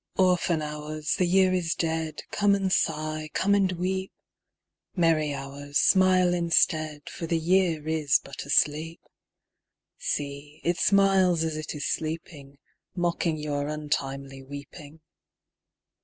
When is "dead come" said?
1.75-2.55